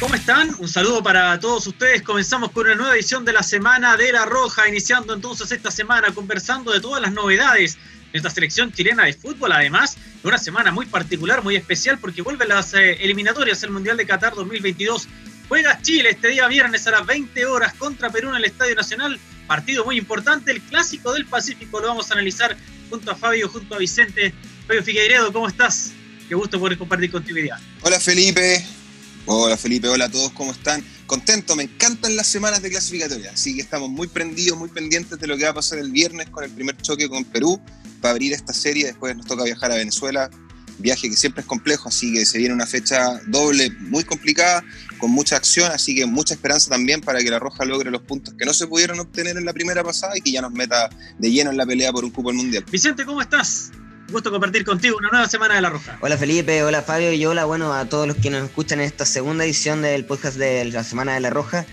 [0.00, 0.54] ¿Cómo están?
[0.60, 2.02] Un saludo para todos ustedes.
[2.02, 6.12] Comenzamos con una nueva edición de la Semana de la Roja, iniciando entonces esta semana
[6.14, 7.76] conversando de todas las novedades
[8.12, 9.50] de esta selección chilena de fútbol.
[9.50, 13.96] Además, de una semana muy particular, muy especial, porque vuelven las eh, eliminatorias del Mundial
[13.96, 15.08] de Qatar 2022.
[15.48, 19.18] Juega Chile este día viernes a las 20 horas contra Perú en el Estadio Nacional.
[19.48, 21.80] Partido muy importante, el clásico del Pacífico.
[21.80, 22.56] Lo vamos a analizar
[22.88, 24.32] junto a Fabio, junto a Vicente.
[24.68, 25.90] Fabio Figueiredo, ¿cómo estás?
[26.28, 27.38] Qué gusto poder compartir contigo.
[27.82, 28.64] Hola Felipe,
[29.30, 30.82] Hola Felipe, hola a todos, ¿cómo están?
[31.06, 35.26] Contento, me encantan las semanas de clasificatoria, así que estamos muy prendidos, muy pendientes de
[35.26, 37.60] lo que va a pasar el viernes con el primer choque con Perú
[38.00, 40.30] para abrir esta serie, después nos toca viajar a Venezuela,
[40.78, 44.64] viaje que siempre es complejo, así que se viene una fecha doble muy complicada,
[44.96, 48.32] con mucha acción, así que mucha esperanza también para que la Roja logre los puntos
[48.32, 50.88] que no se pudieron obtener en la primera pasada y que ya nos meta
[51.18, 52.64] de lleno en la pelea por un cupo al Mundial.
[52.70, 53.72] Vicente, ¿cómo estás?
[54.10, 55.98] Gusto compartir contigo una nueva semana de La Roja.
[56.00, 59.04] Hola Felipe, hola Fabio y hola bueno a todos los que nos escuchan en esta
[59.04, 61.66] segunda edición del podcast de la Semana de La Roja.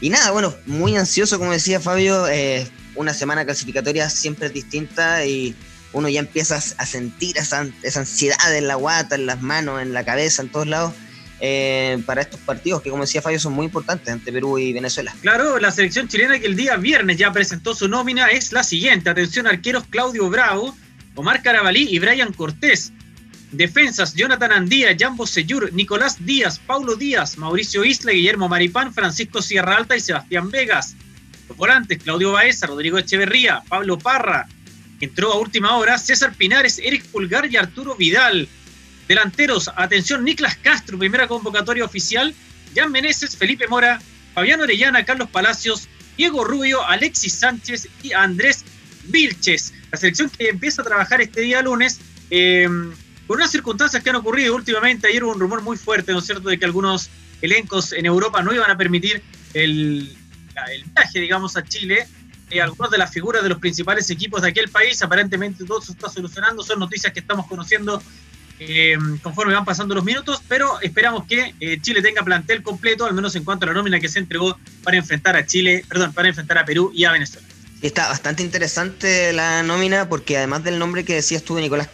[0.00, 5.26] Y nada, bueno, muy ansioso como decía Fabio, eh, una semana clasificatoria siempre es distinta
[5.26, 5.54] y
[5.92, 9.92] uno ya empieza a sentir esa, esa ansiedad en la guata, en las manos, en
[9.92, 10.94] la cabeza, en todos lados.
[11.40, 15.14] Eh, para estos partidos que, como decía Fabio, son muy importantes ante Perú y Venezuela.
[15.20, 19.10] Claro, la selección chilena que el día viernes ya presentó su nómina es la siguiente.
[19.10, 20.74] Atención, arqueros Claudio Bravo,
[21.14, 22.92] Omar Carabalí y Brian Cortés.
[23.52, 29.76] Defensas, Jonathan Andía, Jambo Seyur, Nicolás Díaz, Paulo Díaz, Mauricio Isla, Guillermo Maripán, Francisco Sierra
[29.76, 30.96] Alta y Sebastián Vegas.
[31.48, 34.48] Los volantes, Claudio Baeza, Rodrigo Echeverría, Pablo Parra,
[35.00, 38.48] entró a última hora, César Pinares, Eric Pulgar y Arturo Vidal.
[39.06, 42.34] Delanteros, atención, Niklas Castro, primera convocatoria oficial,
[42.74, 44.00] Jan Meneses, Felipe Mora,
[44.34, 48.64] Fabián Orellana, Carlos Palacios, Diego Rubio, Alexis Sánchez y Andrés
[49.06, 49.72] Vilches.
[49.90, 52.68] La selección que empieza a trabajar este día lunes, eh,
[53.26, 55.08] con unas circunstancias que han ocurrido últimamente.
[55.08, 57.10] Ayer hubo un rumor muy fuerte, ¿no es cierto?, de que algunos
[57.40, 59.22] elencos en Europa no iban a permitir
[59.54, 60.16] el,
[60.94, 62.06] viaje, digamos, a Chile.
[62.50, 65.92] Eh, algunas de las figuras de los principales equipos de aquel país, aparentemente todo se
[65.92, 68.02] está solucionando, son noticias que estamos conociendo
[68.60, 73.34] eh, conforme van pasando los minutos, pero esperamos que Chile tenga plantel completo, al menos
[73.34, 76.58] en cuanto a la nómina que se entregó para enfrentar a Chile, perdón, para enfrentar
[76.58, 77.53] a Perú y a Venezuela.
[77.84, 81.90] Está bastante interesante la nómina porque además del nombre que decías tú Nicolás,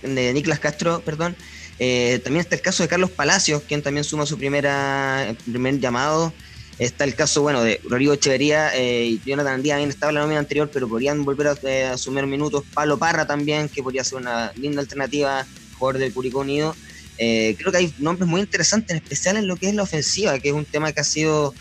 [0.61, 1.34] Castro, perdón,
[1.81, 6.33] eh, también está el caso de Carlos Palacios, quien también suma su primera, primer llamado.
[6.79, 10.21] Está el caso, bueno, de Rodrigo Echeverría eh, y Jonathan Andía, bien estaba en la
[10.21, 12.62] nómina anterior, pero podrían volver a, eh, minutos.
[12.73, 15.45] Palo Parra también, que podría ser una linda alternativa,
[15.77, 16.77] jugador del Curicó Unido.
[17.19, 20.50] creo que hay nombres muy interesantes, en especial en lo que es la ofensiva, que
[20.50, 21.53] es un tema que ha sido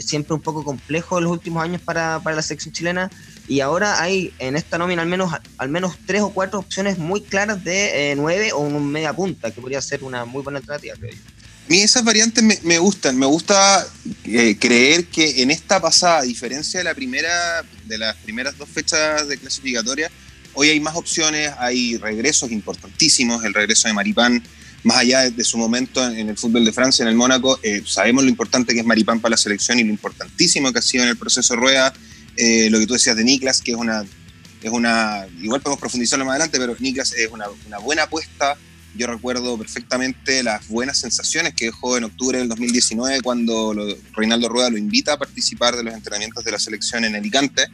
[0.00, 3.08] siempre un poco complejo en los últimos años para, para la selección chilena
[3.48, 7.20] y ahora hay en esta nómina al menos, al menos tres o cuatro opciones muy
[7.22, 10.94] claras de eh, nueve o un media punta, que podría ser una muy buena alternativa,
[10.98, 11.18] creo yo.
[11.66, 13.16] A mí esas variantes me, gustan.
[13.18, 13.86] Me gusta
[14.24, 18.68] eh, creer que en esta pasada, a diferencia de la primera, de las primeras dos
[18.68, 20.10] fechas de clasificatoria,
[20.54, 24.42] hoy hay más opciones, hay regresos importantísimos, el regreso de Maripán,
[24.82, 28.24] más allá de, su momento en, el fútbol de Francia, en el Mónaco, eh, sabemos
[28.24, 31.10] lo importante que es Maripán para la selección y lo importantísimo que ha sido en
[31.10, 31.94] el proceso Rueda
[32.36, 34.04] eh, lo que tú decías de Niklas, que es una,
[34.62, 37.46] es una, igual podemos profundizarlo más adelante, pero Niklas es una,
[37.78, 38.56] buena apuesta.
[38.94, 43.74] Yo recuerdo perfectamente las buenas sensaciones que dejó en octubre del 2019 cuando
[44.12, 47.66] Reinaldo Rueda lo invita a participar de los entrenamientos de la selección en Alicante,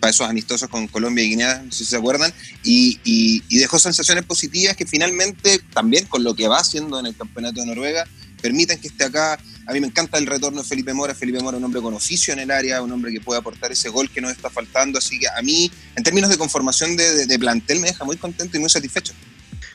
[0.00, 2.32] para esos amistosos con Colombia y Guinea, si se acuerdan,
[2.64, 7.16] y, y dejó sensaciones positivas que finalmente, también con lo que va haciendo en el
[7.16, 8.04] Campeonato de Noruega,
[8.42, 11.14] permiten que esté acá a mí me encanta el retorno de Felipe Mora.
[11.14, 13.72] Felipe Mora es un hombre con oficio en el área, un hombre que puede aportar
[13.72, 14.98] ese gol que nos está faltando.
[14.98, 18.60] Así que a mí, en términos de conformación de, plantel, me deja muy contento y
[18.60, 19.14] muy satisfecho.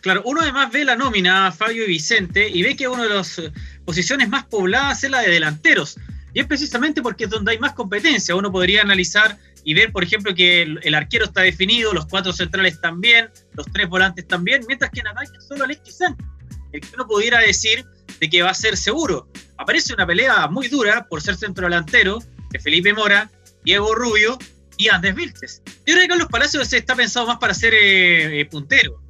[0.02, 3.42] Claro, uno además ve la nómina, Fabio y Vicente, y ve que una de las
[3.84, 5.98] posiciones más pobladas es la de delanteros.
[6.34, 8.36] Y es precisamente porque es donde hay más competencia.
[8.36, 12.80] Uno podría analizar y ver, por ejemplo, que el, arquero está definido, los cuatro centrales
[12.80, 16.26] también, los tres volantes también, mientras que en ataque solo Alexis Sánchez.
[16.72, 17.84] El que uno pudiera decir
[18.20, 19.28] de que va a ser seguro.
[19.60, 23.30] Aparece una pelea muy dura por ser centro delantero de Felipe Mora,
[23.66, 24.40] Diego Rubio
[24.78, 25.62] y Andrés Vilches.
[25.86, 29.04] Yo creo que Carlos Palacios está pensado más para ser eh, eh, puntero.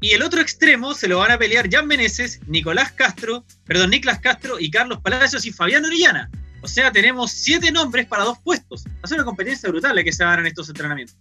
[0.00, 4.20] Y el otro extremo se lo van a pelear Jan Meneses, Nicolás Castro, perdón, Niklas
[4.20, 6.30] Castro y Carlos Palacios y Fabián Orellana.
[6.62, 8.86] O sea, tenemos siete nombres para dos puestos.
[8.86, 11.18] Va a ser una competencia brutal la que se van en estos entrenamientos.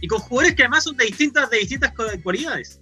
[0.00, 1.92] Y con jugadores que además son de distintas
[2.22, 2.80] cualidades.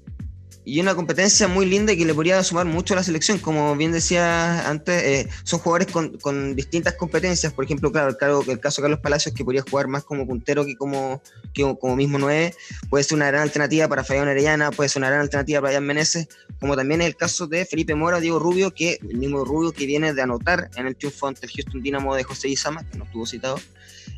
[0.65, 3.39] Y una competencia muy linda y que le podría sumar mucho a la selección.
[3.39, 7.53] Como bien decía antes, eh, son jugadores con, con, distintas competencias.
[7.53, 10.77] Por ejemplo, claro, el, caso de Carlos Palacios, que podría jugar más como puntero que
[10.77, 11.23] como,
[11.53, 12.55] que como mismo nueve,
[12.89, 15.85] puede ser una gran alternativa para Fabián Arellana, puede ser una gran alternativa para Ian
[15.85, 16.29] Meneses,
[16.61, 19.87] como también es el caso de Felipe Mora, Diego Rubio, que el mismo Rubio que
[19.87, 23.05] viene de anotar en el triunfo ante el Houston Dynamo de José Isama, que no
[23.05, 23.59] estuvo citado.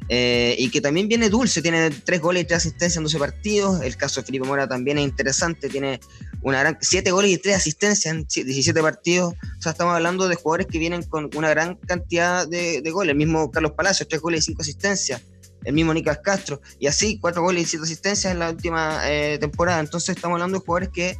[0.08, 3.82] Eh, y que también viene dulce, tiene tres goles y tres asistencias en 12 partidos.
[3.82, 6.00] El caso de Felipe Mora también es interesante, tiene
[6.43, 9.34] una gran, siete goles y tres asistencias en 17 partidos.
[9.58, 13.10] O sea, estamos hablando de jugadores que vienen con una gran cantidad de, goles.
[13.10, 15.22] El mismo Carlos Palacios, tres goles y cinco asistencias.
[15.64, 16.60] El mismo Nicas Castro.
[16.78, 19.81] Y así, cuatro goles y siete asistencias en la última eh, temporada.
[19.81, 21.19] Entonces, estamos hablando de jugadores que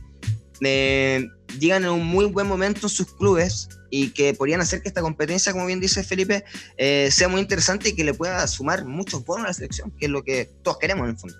[0.63, 4.89] eh, llegan en un muy buen momento en sus clubes y que podrían hacer que
[4.89, 6.45] esta competencia, como bien dice Felipe,
[6.77, 10.07] eh, sea muy interesante y que le pueda sumar muchos bonos a la selección, que
[10.07, 11.37] es lo que todos queremos en el fondo.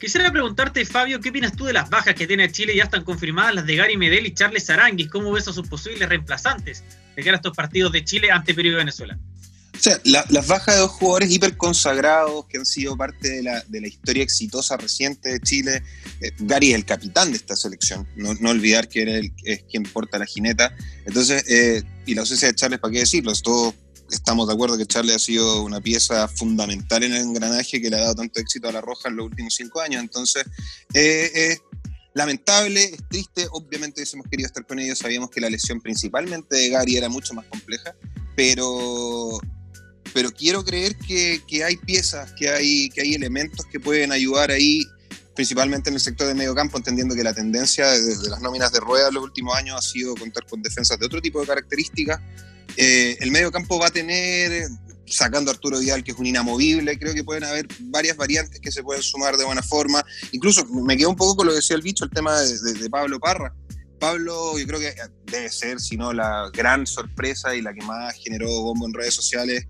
[0.00, 2.74] Quisiera preguntarte, Fabio, ¿qué opinas tú de las bajas que tiene Chile?
[2.74, 5.10] Ya están confirmadas las de Gary Medel y Charles Aranguis.
[5.10, 6.82] ¿Cómo ves a sus posibles reemplazantes
[7.14, 9.18] de cara a estos partidos de Chile ante Perú y Venezuela?
[9.80, 13.80] Sea, las bajas de dos jugadores hiper consagrados que han sido parte de la, de
[13.80, 15.82] la historia exitosa reciente de Chile.
[16.20, 19.84] Eh, Gary es el capitán de esta selección, no, no olvidar que era es quien
[19.84, 20.76] porta la jineta.
[21.06, 23.32] Entonces, eh, y la ausencia de Charles, ¿para qué decirlo?
[23.42, 23.74] Todos
[24.10, 27.96] estamos de acuerdo que Charles ha sido una pieza fundamental en el engranaje que le
[27.96, 30.02] ha dado tanto éxito a La Roja en los últimos cinco años.
[30.02, 30.44] Entonces,
[30.92, 31.62] eh, es
[32.12, 33.46] lamentable, es triste.
[33.52, 37.32] Obviamente, hemos querido estar con ellos, sabíamos que la lesión principalmente de Gary era mucho
[37.32, 37.94] más compleja,
[38.36, 39.40] pero
[40.12, 44.50] pero quiero creer que, que, hay piezas, que hay, que hay elementos que pueden ayudar
[44.50, 44.84] ahí,
[45.34, 48.80] principalmente en el sector de medio campo, entendiendo que la tendencia desde las nóminas de
[48.80, 52.20] rueda en los últimos años ha sido contar con defensas de otro tipo de características.
[52.76, 54.68] Eh, el medio campo va a tener,
[55.06, 58.72] sacando a Arturo Vidal, que es un inamovible, creo que pueden haber varias variantes que
[58.72, 60.04] se pueden sumar de buena forma.
[60.32, 62.90] Incluso me quedo un poco con lo que decía el bicho, el tema de, de
[62.90, 63.54] Pablo Parra.
[64.00, 64.94] Pablo, yo creo que
[65.26, 69.14] debe ser, si no, la gran sorpresa y la que más generó bombo en redes
[69.14, 69.66] sociales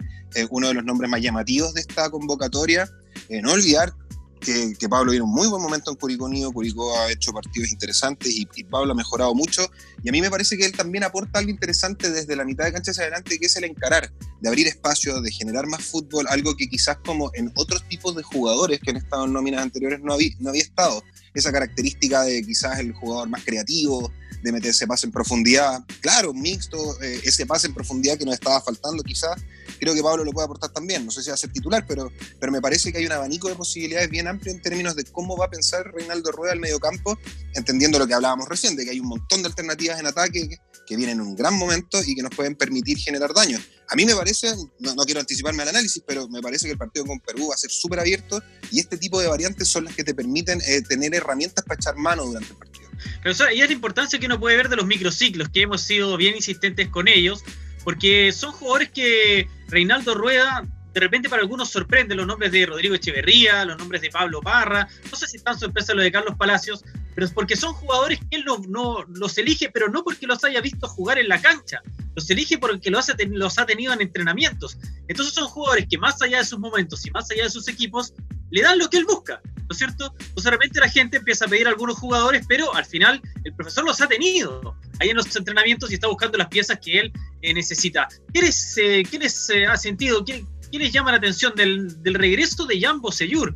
[0.51, 2.91] uno de los nombres más llamativos de esta convocatoria.
[3.29, 3.95] Eh, no olvidar
[4.41, 8.35] que, Pablo viene un muy buen momento en Curicó Unido, Curicó ha hecho partidos interesantes
[8.35, 9.71] y, Pablo ha mejorado mucho.
[10.03, 12.73] Y a mí me parece que él también aporta algo interesante desde la mitad de
[12.73, 14.11] cancha hacia adelante, que es el encarar,
[14.41, 18.23] de abrir espacio, de generar más fútbol, algo que quizás como en otros tipos de
[18.23, 21.03] jugadores que han estado en nóminas anteriores no había, no había estado.
[21.35, 24.13] Esa característica de quizás el jugador más creativo,
[24.43, 25.85] de meterse pase en profundidad.
[26.01, 29.41] Claro, mixto, eh, ese pase en profundidad que nos estaba faltando quizás,
[29.79, 31.05] creo que Pablo lo puede aportar también.
[31.05, 33.49] No sé si va a ser titular, pero, pero me parece que hay un abanico
[33.49, 36.79] de posibilidades bien amplio en términos de cómo va a pensar Reinaldo Rueda al medio
[36.79, 37.19] campo,
[37.55, 40.59] entendiendo lo que hablábamos recién, de que hay un montón de alternativas en ataque que,
[40.87, 43.59] que vienen en un gran momento y que nos pueden permitir generar daño.
[43.91, 47.05] A mí me parece, no, quiero anticiparme al análisis, pero me parece que el partido
[47.05, 48.41] con Perú va a ser súper abierto
[48.71, 51.97] y este tipo de variantes son las que te permiten eh, tener herramientas para echar
[51.97, 52.89] mano durante el partido.
[53.23, 56.17] Pero y es la importancia que uno puede ver de los microciclos, que hemos sido
[56.17, 57.43] bien insistentes con ellos,
[57.83, 62.95] porque son jugadores que Reinaldo Rueda de repente para algunos sorprende los nombres de Rodrigo
[62.95, 66.85] Echeverría, los nombres de Pablo Parra, no sé si están sorpresa lo de Carlos Palacios,
[67.15, 70.61] pero es porque son jugadores que él no, los elige, pero no porque los haya
[70.61, 71.81] visto jugar en la cancha,
[72.15, 74.79] los elige porque los ha, los ha tenido en entrenamientos.
[75.09, 78.15] Entonces son jugadores que más allá de sus momentos y más allá de sus equipos,
[78.51, 80.13] le dan lo que él busca, ¿no es cierto?
[80.19, 83.55] Entonces de repente la gente empieza a pedir a algunos jugadores, pero al final el
[83.55, 87.13] profesor los ha tenido ahí en los entrenamientos y está buscando las piezas que él
[87.43, 88.09] eh, necesita.
[88.33, 89.03] ¿Qué les, eh,
[89.55, 90.25] eh, ha sentido?
[90.25, 90.45] ¿Qué,
[90.79, 93.55] les llama la atención del, regreso de Jan Bosellur?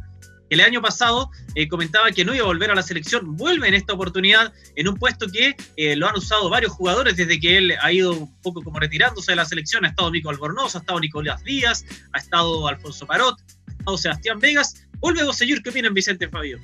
[0.50, 1.30] El año pasado
[1.70, 4.96] comentaba que no iba a volver a la selección, vuelve en esta oportunidad en un
[4.96, 5.56] puesto que
[5.96, 9.36] lo han usado varios jugadores desde que él ha ido un poco como retirándose de
[9.36, 9.84] la selección.
[9.84, 14.38] Ha estado Nico Albornoz, ha estado Nicolás Díaz, ha estado Alfonso Parot, ha estado Sebastián
[14.38, 16.58] Vegas Vuelve Bosellur, ¿qué opinan Vicente Fabio?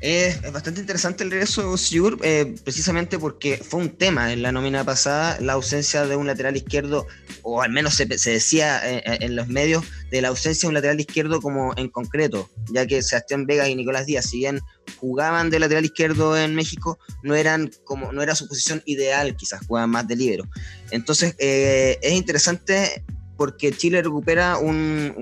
[0.00, 4.50] Es bastante interesante el regreso de Bosellur, eh, precisamente porque fue un tema en la
[4.50, 7.06] nómina pasada, la ausencia de un lateral izquierdo,
[7.42, 10.74] o al menos se, decía eh, eh, en, los medios, de la ausencia de un
[10.74, 14.60] lateral izquierdo como en concreto, ya que Sebastián Vega y Nicolás Díaz, si bien
[14.96, 19.66] jugaban de lateral izquierdo en México, no, eran como, no era su posición ideal, quizás
[19.66, 20.44] jugaban más de libero.
[20.92, 23.04] Entonces es interesante
[23.36, 25.14] porque Chile recupera un,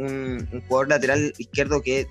[0.52, 2.06] un jugador lateral izquierdo que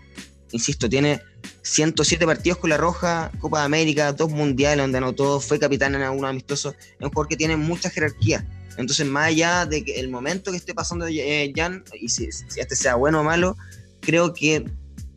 [0.51, 1.21] insisto, tiene
[1.61, 6.01] 107 partidos con la Roja, Copa de América, dos mundiales donde anotó, fue capitán en
[6.01, 8.45] algunos amistosos, es un jugador que tiene mucha jerarquía.
[8.77, 12.75] Entonces, más allá de que el momento que esté pasando eh, Jan, y si, este
[12.75, 13.57] sea bueno o malo,
[14.01, 14.65] creo que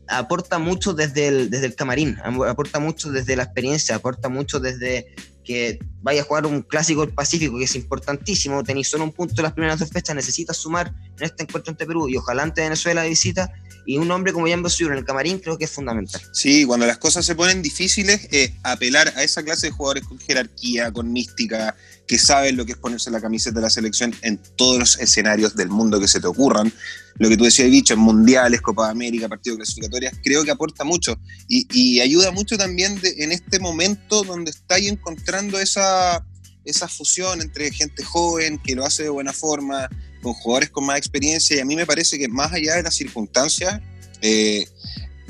[0.09, 2.19] aporta mucho desde el, desde el camarín,
[2.49, 7.15] aporta mucho desde la experiencia, aporta mucho desde que vaya a jugar un clásico del
[7.15, 10.95] Pacífico, que es importantísimo, tenéis solo un punto en las primeras dos fechas, necesitas sumar
[11.19, 13.53] en este encuentro ante Perú y ojalá ante Venezuela de visita,
[13.87, 16.21] y un hombre como Jan Bosur en el camarín creo que es fundamental.
[16.33, 18.29] Sí, cuando las cosas se ponen difíciles,
[18.63, 21.75] apelar a esa clase de jugadores con jerarquía, con mística,
[22.11, 25.55] que saben lo que es ponerse la camiseta de la selección en todos los escenarios
[25.55, 26.73] del mundo que se te ocurran.
[27.19, 31.17] Lo que tú decías, dicho, en mundiales, Copa América, partidos clasificatorias, creo que aporta mucho
[31.47, 36.27] y, ayuda mucho también en este momento donde estáis encontrando esa,
[36.65, 39.89] esa fusión entre gente joven que lo hace de buena forma,
[40.21, 42.97] con jugadores con más experiencia y a mí me parece que más allá de las
[42.97, 43.81] circunstancias
[44.21, 44.67] eh,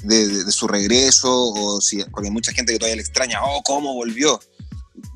[0.03, 1.79] de, su regreso, o
[2.11, 4.41] porque hay mucha gente que todavía le extraña, oh, cómo volvió.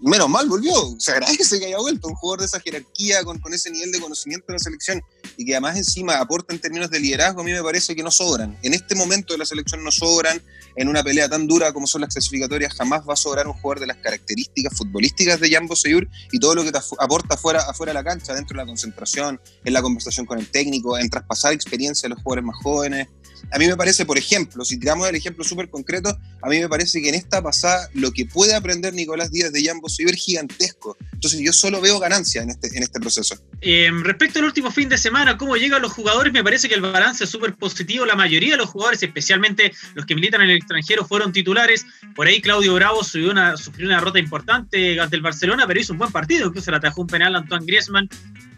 [0.07, 3.55] Menos mal volvió, se agradece que haya vuelto un jugador de esa jerarquía, con, con
[3.55, 5.03] ese nivel de conocimiento de la selección
[5.39, 8.11] y que además encima aporta en términos de liderazgo, a mí me parece que no
[8.11, 8.59] sobran.
[8.63, 10.43] En este momento de la selección no sobran,
[10.77, 13.81] en una pelea tan dura como son las clasificatorias, jamás va a sobrar un jugador
[13.81, 17.91] de las características futbolísticas de Jambo Seyur y todo lo que te aporta afuera, afuera
[17.91, 21.55] de la cancha, dentro de la concentración, en la conversación con el técnico, en traspasar
[21.55, 23.09] experiencia a los jugadores más jóvenes.
[23.51, 26.69] A mí me parece, por ejemplo, si tiramos el ejemplo súper concreto, a mí me
[26.69, 30.25] parece que en esta pasada lo que puede aprender Nicolás Díaz de Jambo Seyur es
[30.25, 30.97] gigantesco.
[31.13, 33.37] Entonces yo solo veo ganancia en este, en este proceso.
[33.61, 36.81] Eh, respecto al último fin de semana, cómo llegan los jugadores, me parece que el
[36.81, 38.05] balance es súper positivo.
[38.05, 41.87] La mayoría de los jugadores, especialmente los que militan en el extranjero, fueron titulares.
[42.15, 45.93] Por ahí Claudio Bravo sufrió una, sufrió una derrota importante ante el Barcelona, pero hizo
[45.93, 46.49] un buen partido.
[46.49, 48.09] Incluso le atajó un penal a Antoine Griezmann.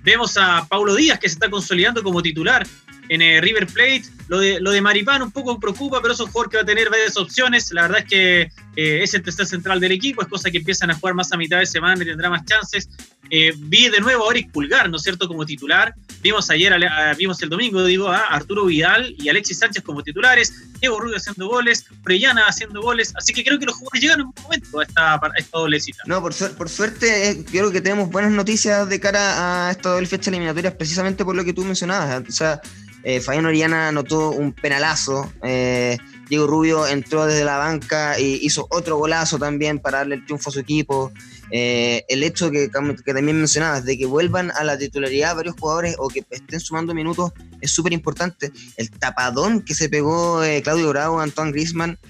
[0.03, 2.67] Vemos a Paulo Díaz que se está consolidando como titular
[3.09, 4.05] en el River Plate.
[4.29, 6.67] Lo de, lo de Maripán un poco preocupa, pero es un jugador que va a
[6.67, 7.71] tener varias opciones.
[7.73, 8.41] La verdad es que
[8.77, 11.37] eh, es el tercer central del equipo, es cosa que empiezan a jugar más a
[11.37, 12.89] mitad de semana y tendrá más chances.
[13.31, 15.95] Eh, vi de nuevo a Oric Pulgar, ¿no es cierto?, como titular.
[16.23, 16.75] Vimos ayer,
[17.17, 21.49] vimos el domingo, digo, a Arturo Vidal y Alexis Sánchez como titulares, Diego Rubio haciendo
[21.49, 24.83] goles, Prellana haciendo goles, así que creo que los jugadores llegan en un momento a
[24.83, 26.03] esta, a esta doble cita.
[26.07, 30.07] No, por, por suerte, eh, creo que tenemos buenas noticias de cara a esta doble
[30.07, 32.23] fecha eliminatoria, precisamente por lo que tú mencionabas.
[32.29, 32.61] O sea,
[33.09, 35.33] eh, Oriana anotó un penalazo.
[35.45, 35.97] Eh,
[36.29, 40.51] Diego Rubio entró desde la banca y hizo otro golazo también para darle el triunfo
[40.51, 41.13] a su equipo.
[41.53, 45.95] Eh, el hecho que, que, también mencionabas de que vuelvan a la titularidad varios jugadores
[46.01, 48.51] o que estén sumando minutos es súper importante.
[48.77, 52.01] El tapadón que se pegó Claudio Bravo, Antoine Grisman,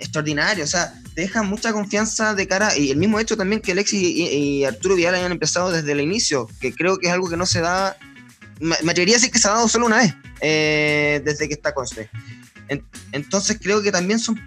[0.00, 0.64] extraordinario.
[0.64, 2.76] O sea, deja mucha confianza de cara.
[2.76, 6.00] Y el mismo hecho también que Alexis y, y Arturo Vidal hayan empezado desde el
[6.00, 7.96] inicio, que creo que es algo que no se da
[8.60, 11.74] me, atrevería a decir que se ha dado solo una vez eh, desde que está
[11.74, 12.08] Conce.
[13.12, 14.40] entonces creo que también son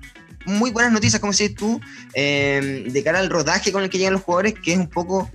[0.46, 1.80] muy buenas noticias, como decís tú,
[2.14, 5.30] eh, de cara al rodaje con el que llegan los jugadores, que es un poco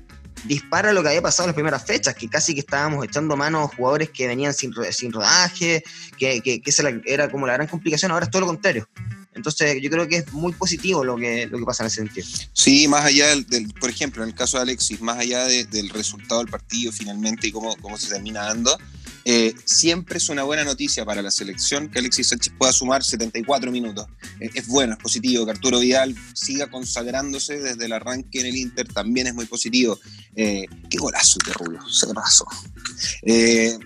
[0.45, 3.62] dispara lo que había pasado en las primeras fechas, que casi que estábamos echando mano
[3.62, 5.83] a jugadores que venían sin, sin rodaje,
[6.19, 6.62] que, que,
[7.07, 8.88] era como la gran complicación, ahora es todo lo contrario.
[9.35, 12.26] Entonces yo creo que es muy positivo lo que, lo que pasa en ese sentido.
[12.53, 16.41] Sí, más allá del, por ejemplo, en el caso de Alexis, más allá del resultado
[16.41, 18.76] del partido finalmente y cómo, cómo se termina dando,
[19.26, 23.71] eh, siempre es una buena noticia para la selección que Alexis Sánchez pueda sumar 74
[23.71, 24.07] minutos.
[24.38, 25.45] es bueno, es positivo.
[25.45, 29.99] Que Arturo Vidal siga consagrándose desde el arranque en el Inter también es muy positivo.
[30.37, 32.47] Eh, qué golazo de Rulo, se pasó.
[33.23, 33.79] Eh,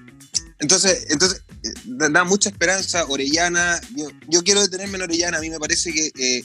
[0.59, 1.43] entonces, entonces
[1.85, 3.05] da mucha esperanza.
[3.07, 3.81] Orellana,
[4.29, 5.39] yo, quiero detenerme en Orellana.
[5.39, 6.45] A mí me parece que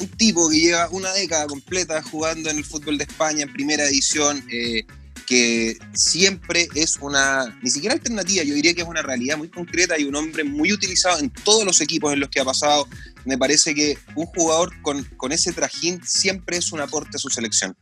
[0.00, 3.84] un tipo que lleva una década completa jugando en el fútbol de España en primera
[3.84, 9.48] edición, que siempre es una, ni siquiera alternativa, yo diría que es una realidad muy
[9.48, 12.86] concreta y un hombre muy utilizado en todos los equipos en los que ha pasado.
[13.24, 17.30] Me parece que un jugador con, con ese trajín siempre es un aporte a su
[17.30, 17.76] selección.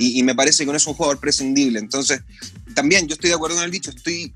[0.00, 1.80] Y, me parece que no es un jugador prescindible.
[1.80, 2.20] Entonces,
[2.72, 4.32] también yo estoy de acuerdo con el dicho, estoy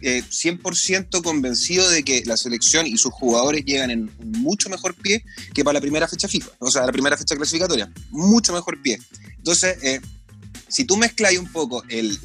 [0.00, 5.24] 100% eh, convencido de que la selección y sus jugadores llegan en mucho mejor pie
[5.54, 8.98] que para la primera fecha FIFA, o sea, la primera fecha clasificatoria, mucho mejor pie.
[9.36, 10.00] Entonces, eh,
[10.68, 12.18] si tú mezclas un poco el,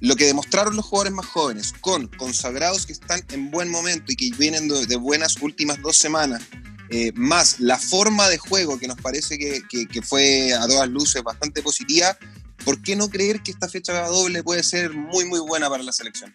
[0.00, 4.16] lo que demostraron los jugadores más jóvenes con consagrados que están en buen momento y
[4.16, 6.42] que vienen de, buenas últimas dos semanas,
[6.88, 11.22] eh, más la forma de juego que nos parece que, que, fue a todas luces
[11.22, 12.18] bastante positiva,
[12.64, 15.92] ¿por qué no creer que esta fecha doble puede ser muy, muy buena para la
[15.92, 16.34] selección?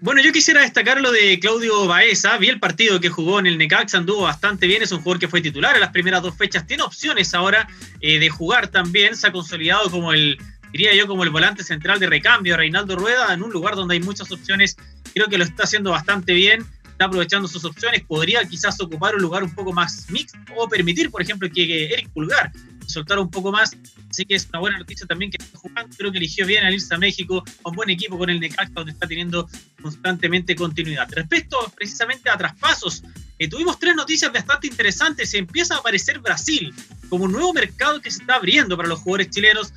[0.00, 2.36] Bueno, yo quisiera destacar lo de Claudio Baeza.
[2.36, 4.82] Vi el partido que jugó en el Necaxa, anduvo bastante bien.
[4.82, 6.66] Es un jugador que fue titular en las primeras dos fechas.
[6.66, 7.66] Tiene opciones ahora
[8.00, 9.16] eh, de jugar también.
[9.16, 10.36] Se ha consolidado como el,
[10.70, 14.00] diría yo, como el volante central de recambio, Reinaldo Rueda, en un lugar donde hay
[14.00, 14.76] muchas opciones.
[15.14, 16.66] Creo que lo está haciendo bastante bien.
[16.90, 18.04] Está aprovechando sus opciones.
[18.04, 22.10] Podría quizás ocupar un lugar un poco más mixto o permitir, por ejemplo, que Eric
[22.10, 22.52] Pulgar
[22.86, 23.76] soltar un poco más.
[24.10, 25.94] Así que es una buena noticia también que está jugando.
[25.96, 28.92] Creo que eligió bien al irse a México, un buen equipo con el Necaxa, donde
[28.92, 29.48] está teniendo
[29.80, 31.08] constantemente continuidad.
[31.10, 33.02] Respecto precisamente a traspasos,
[33.38, 35.34] eh, tuvimos tres noticias bastante interesantes.
[35.34, 36.74] Empieza a aparecer Brasil
[37.08, 39.72] como un nuevo mercado que se está abriendo para los jugadores chilenos.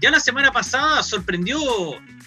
[0.00, 1.58] Ya la semana pasada sorprendió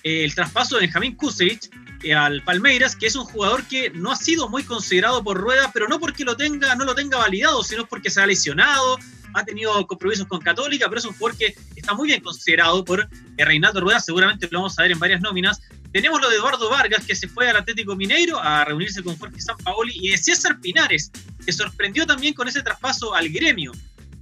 [0.04, 1.70] eh, el traspaso de Benjamín Kusevich,
[2.04, 5.72] eh, al Palmeiras, que es un jugador que no ha sido muy considerado por Rueda,
[5.74, 9.00] pero no porque lo tenga, no lo tenga validado, sino porque se ha lesionado,
[9.34, 13.02] ha tenido compromisos con Católica, pero es un jugador que está muy bien considerado por
[13.38, 15.62] eh, Reinaldo Rueda, seguramente lo vamos a ver en varias nóminas.
[15.92, 19.40] Tenemos lo de Eduardo Vargas, que se fue al Atlético Mineiro a reunirse con Jorge
[19.40, 21.12] Sampaoli, y de César Pinares,
[21.46, 23.72] que sorprendió también con ese traspaso al gremio.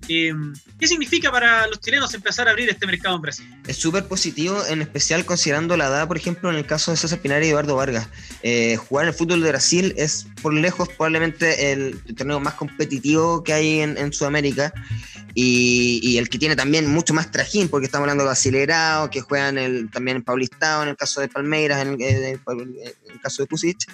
[0.07, 3.45] Em, ¿Qué significa para los chilenos empezar a abrir este mercado en Brasil?
[3.67, 7.19] Es súper positivo, en especial considerando la edad, por ejemplo, en el caso de César
[7.19, 8.07] Pinar y Eduardo Vargas.
[8.41, 13.43] Eh, jugar en el fútbol de Brasil es por lejos probablemente el, torneo más competitivo
[13.43, 14.73] que hay en, Sudamérica
[15.33, 19.57] y, el que tiene también mucho más trajín, porque estamos hablando de Acelerado, que juegan
[19.57, 22.39] el, también en Paulistao, en el caso de Palmeiras, en, el
[23.21, 23.87] caso de Pusic.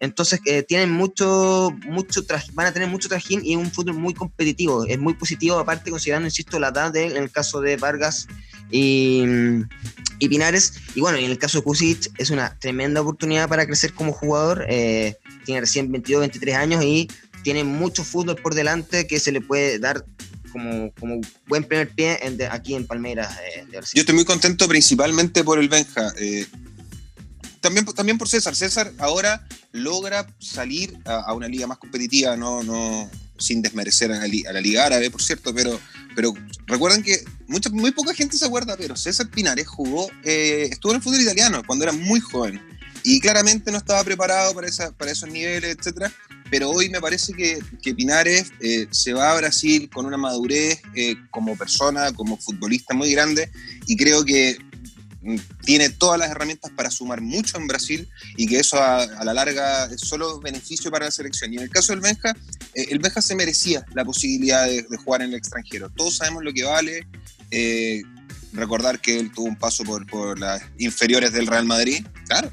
[0.00, 4.84] Entonces eh, tienen mucho, mucho van a tener mucho trajín y un fútbol muy competitivo.
[4.84, 8.26] Es muy positivo, aparte considerando, insisto, la edad de, en el caso de Vargas
[8.70, 9.24] y,
[10.18, 10.74] Pinares.
[10.94, 14.66] Y bueno, en el caso de Kusic es una tremenda oportunidad para crecer como jugador.
[14.68, 17.08] Eh, tiene recién 22, 23 años y
[17.42, 20.04] tiene mucho fútbol por delante que se le puede dar
[20.52, 22.18] como, como buen primer pie
[22.50, 23.36] aquí en Palmeiras.
[23.56, 26.12] Eh, Yo estoy muy contento principalmente por el Benja
[27.62, 28.54] también, también por César.
[28.54, 34.60] César ahora logra salir a, una liga más competitiva, no, no sin desmerecer a la,
[34.60, 35.80] liga árabe, por cierto, pero,
[36.14, 36.34] pero
[36.66, 40.96] recuerden que mucha, muy poca gente se acuerda, pero César Pinares jugó, eh, estuvo en
[40.96, 42.60] el fútbol italiano cuando era muy joven
[43.04, 46.12] y claramente no estaba preparado para, esa, para esos niveles, etcétera.
[46.50, 50.82] Pero hoy me parece que, que Pinares eh, se va a Brasil con una madurez
[50.94, 53.50] eh, como persona, como futbolista muy grande,
[53.86, 54.58] y creo que
[55.64, 59.86] tiene todas las herramientas para sumar mucho en Brasil y que eso a, la larga
[59.86, 61.52] es solo beneficio para la selección.
[61.52, 62.36] Y en el caso del Benja,
[62.74, 65.90] eh, el Benja se merecía la posibilidad de, jugar en el extranjero.
[65.90, 67.06] Todos sabemos lo que vale.
[67.50, 68.02] Eh,
[68.52, 72.52] recordar que él tuvo un paso por, por las inferiores del Real Madrid, claro,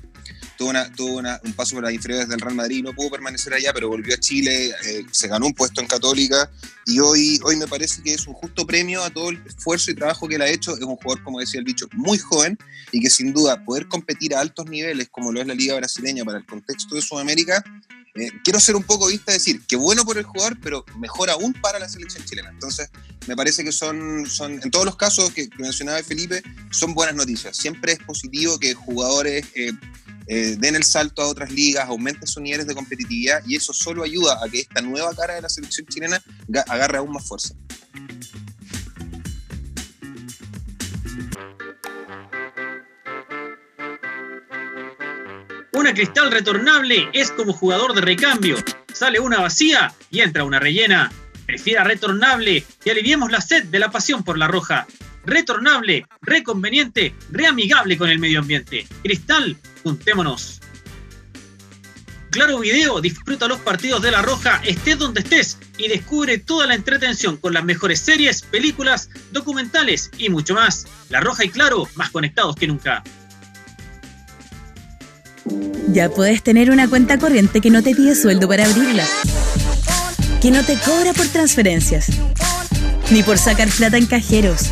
[0.60, 3.72] tuvo, una, tuvo un paso por las inferiores del Real Madrid, no pudo permanecer allá,
[3.74, 6.52] pero volvió a Chile, eh, se ganó un puesto en Católica
[6.86, 9.96] y hoy, hoy me parece que es un justo premio a todo el esfuerzo y
[9.96, 10.76] trabajo que él ha hecho.
[10.76, 12.58] Es un jugador, como decía el dicho, muy joven
[12.92, 16.26] y que sin duda poder competir a altos niveles como lo es la Liga Brasileña
[16.26, 17.64] para el contexto de Sudamérica,
[18.16, 21.54] eh, quiero ser un poco vista, decir que bueno por el jugador, pero mejor aún
[21.54, 22.50] para la selección chilena.
[22.50, 22.90] Entonces,
[23.28, 27.56] me parece que son, son en todos los casos que, mencionaba Felipe, son buenas noticias.
[27.56, 29.72] Siempre es positivo que jugadores eh,
[30.32, 34.04] eh, den el salto a otras ligas, aumenten sus niveles de competitividad y eso solo
[34.04, 36.22] ayuda a que esta nueva cara de la selección chilena
[36.68, 37.56] agarre aún más fuerza.
[45.74, 48.58] Una cristal retornable es como jugador de recambio.
[48.94, 51.12] Sale una vacía y entra una rellena.
[51.48, 54.86] Prefiera retornable y aliviemos la sed de la pasión por la roja
[55.26, 58.88] retornable, reconveniente, reamigable con el medio ambiente.
[59.04, 60.60] Cristal, juntémonos.
[62.32, 66.76] Claro Video disfruta los partidos de La Roja, estés donde estés y descubre toda la
[66.76, 70.86] entretención con las mejores series, películas, documentales y mucho más.
[71.10, 73.04] La Roja y Claro, más conectados que nunca.
[75.88, 79.08] Ya puedes tener una cuenta corriente que no te pide sueldo para abrirla,
[80.40, 82.10] que no te cobra por transferencias,
[83.10, 84.70] ni por sacar plata en cajeros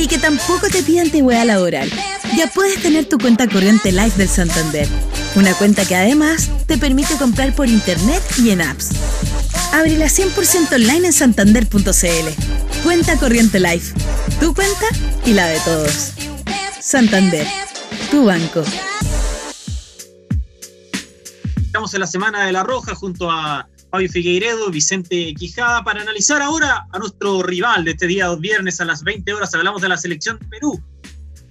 [0.00, 1.90] y que tampoco te pide antigüedad laboral.
[2.34, 4.88] Ya puedes tener tu cuenta corriente Life del Santander.
[5.36, 8.90] Una cuenta que además te permite comprar por internet y en apps.
[9.72, 12.82] Ábrela 100% online en santander.cl.
[12.82, 13.94] Cuenta corriente Life.
[14.40, 14.86] Tu cuenta
[15.26, 16.12] y la de todos.
[16.80, 17.46] Santander.
[18.10, 18.64] Tu banco.
[21.62, 26.40] Estamos en la Semana de la Roja junto a Fabio Figueiredo, Vicente Quijada, para analizar
[26.40, 29.52] ahora a nuestro rival de este día viernes a las 20 horas.
[29.52, 30.80] Hablamos de la selección Perú.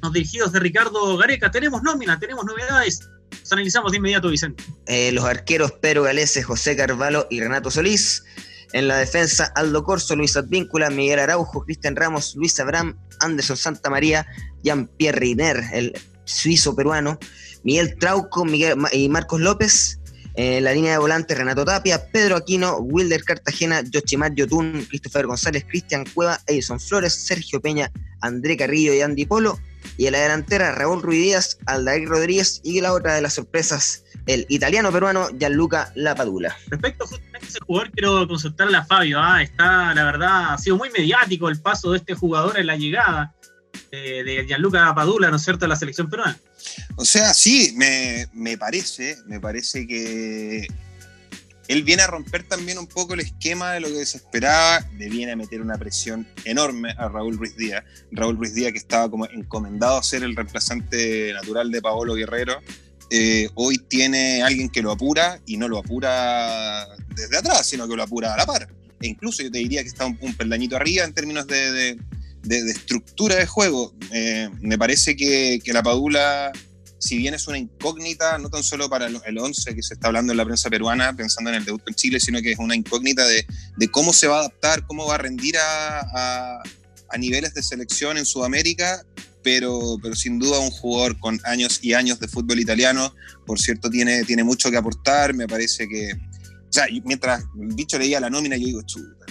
[0.01, 1.51] Los dirigidos de Ricardo Gareca.
[1.51, 3.09] Tenemos nómina, tenemos novedades.
[3.41, 4.63] Los analizamos de inmediato, Vicente.
[4.85, 6.05] Eh, los arqueros Pedro
[6.45, 8.23] José Carvalho y Renato Solís.
[8.71, 13.89] En la defensa, Aldo Corso, Luis Advíncula, Miguel Araujo, Cristian Ramos, Luis Abraham, Anderson Santa
[13.89, 14.27] María,
[14.63, 15.93] Jean-Pierre Riner, el
[16.25, 17.17] suizo peruano,
[17.63, 19.98] Miguel Trauco Miguel, y Marcos López,
[20.35, 25.65] en la línea de volante, Renato Tapia, Pedro Aquino, Wilder Cartagena, Yochimar Yotun, Christopher González,
[25.67, 29.59] Cristian Cueva, Edison Flores, Sergio Peña, André Carrillo y Andy Polo.
[29.97, 34.03] Y en la delantera, Raúl Ruiz Díaz, Aldair Rodríguez y la otra de las sorpresas,
[34.27, 36.55] el italiano peruano Gianluca Lapadula.
[36.67, 39.19] Respecto justamente a ese jugador, quiero consultarle a Fabio.
[39.19, 39.41] ¿ah?
[39.41, 43.33] Está, la verdad, ha sido muy mediático el paso de este jugador en la llegada
[43.91, 46.37] de, de Gianluca Lapadula, ¿no es cierto?, a la selección peruana.
[46.95, 50.67] O sea, sí, me, parece, me parece que
[51.67, 55.09] él viene a romper también un poco el esquema de lo que se esperaba, le
[55.09, 57.83] viene a meter una presión enorme a Raúl Ruiz Díaz.
[58.11, 62.59] Raúl Ruiz Díaz que estaba como encomendado a ser el reemplazante natural de Paolo Guerrero.
[63.11, 67.95] eh, hoy tiene alguien que lo apura y no lo apura desde atrás, sino que
[67.95, 68.67] lo apura a la par.
[69.01, 71.97] E incluso yo te diría que está un, peldañito arriba en términos de,
[72.47, 73.93] estructura de juego.
[74.11, 76.51] Eh, me parece que, la Padula,
[76.99, 80.33] si bien es una incógnita, no tan solo para el, 11 que se está hablando
[80.33, 83.25] en la prensa peruana, pensando en el debut en Chile, sino que es una incógnita
[83.27, 83.45] de,
[83.91, 86.61] cómo se va a adaptar, cómo va a rendir a,
[87.09, 89.03] a niveles de selección en Sudamérica
[89.43, 93.13] pero, pero sin duda un jugador con años y años de fútbol italiano,
[93.45, 97.97] por cierto, tiene, tiene mucho que aportar, me parece que, o sea, mientras el bicho
[97.97, 99.25] leía la nómina, yo digo, chuta,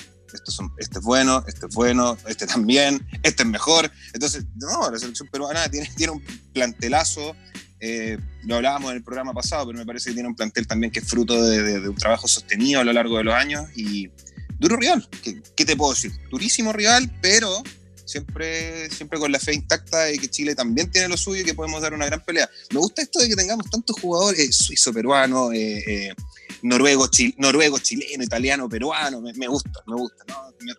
[0.45, 3.91] son, este es bueno, este es bueno, este también, este es mejor.
[4.13, 7.35] Entonces, no, la selección peruana tiene, tiene un plantelazo.
[7.81, 10.91] Eh, lo hablábamos en el programa pasado, pero me parece que tiene un plantel también
[10.91, 14.11] que es fruto de, de un trabajo sostenido a lo largo de los años y
[14.59, 15.09] duro rival.
[15.23, 16.13] ¿Qué, ¿Qué, te puedo decir?
[16.31, 17.63] Durísimo rival, pero
[18.09, 21.55] siempre, siempre con la fe intacta de que Chile también tiene lo suyo y que
[21.55, 22.49] podemos dar una gran pelea.
[22.73, 26.15] Me gusta esto de que tengamos tantos jugadores, suizo, peruano, eh,
[26.63, 30.25] noruego, noruego, chileno, italiano, peruano, me, gusta, me gusta,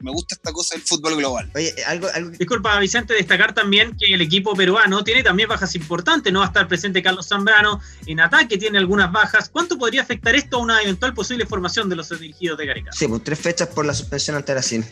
[0.01, 1.51] me, gusta esta cosa del fútbol global.
[1.55, 6.39] Oye, algo, Disculpa, Vicente, destacar también que el equipo peruano tiene también bajas importantes, no
[6.39, 9.49] va a estar presente Carlos Zambrano, en ataque tiene algunas bajas.
[9.49, 12.91] ¿Cuánto podría afectar esto a una eventual posible formación de los dirigidos de Gareca?
[12.91, 14.85] Sí, pues tres fechas por la suspensión ante Brasil.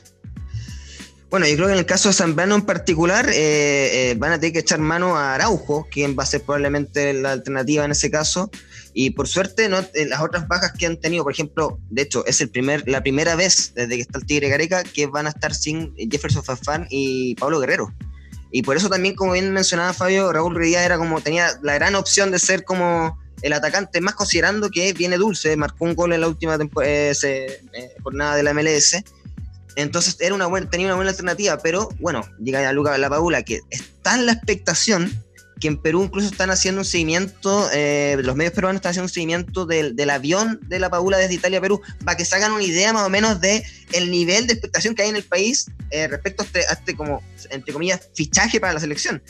[1.30, 4.40] Bueno, yo creo que en el caso de Zambrano en particular eh, eh, van a
[4.40, 8.10] tener que echar mano a Araujo, quien va a ser probablemente la alternativa en ese
[8.10, 8.50] caso.
[9.00, 12.26] Y por suerte, no, eh, las otras bajas que han tenido, por ejemplo, de hecho,
[12.26, 15.30] es el primer, la primera vez desde que está el Tigre Gareca que van a
[15.30, 17.94] estar sin Jefferson Fafán y Pablo Guerrero.
[18.52, 21.94] Y por eso también, como bien mencionaba Fabio, Raúl Ruidía era como, tenía la gran
[21.94, 26.22] opción de ser como el atacante, más considerando que viene dulce, marcó un gol en
[26.22, 26.58] la última
[28.02, 29.04] jornada de la MLS
[29.78, 33.44] entonces era una buena, tenía una buena alternativa, pero bueno, llega a Luca La Paula,
[33.44, 35.24] que está en la expectación
[35.60, 39.14] que en Perú incluso están haciendo un seguimiento, eh, los medios peruanos están haciendo un
[39.14, 42.64] seguimiento del, avión de la Paula desde Italia a Perú, para que se hagan una
[42.64, 46.08] idea más o menos de el nivel de expectación que hay en el país eh,
[46.08, 49.22] respecto a este, este, como, entre comillas, fichaje para la selección.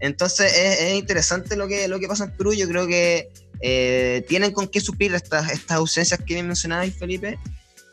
[0.00, 4.52] Entonces es, interesante lo que, lo que pasa en Perú, yo creo que eh, tienen
[4.52, 7.38] con qué suplir estas, estas ausencias que mencionabais, Felipe,